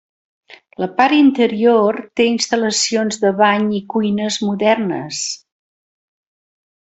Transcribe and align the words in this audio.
La 0.83 0.87
part 0.99 1.17
interior 1.17 1.99
té 2.19 2.25
instal·lacions 2.29 3.21
de 3.27 3.31
bany 3.45 3.67
i 3.83 3.85
cuines 3.95 4.39
modernes. 4.49 5.21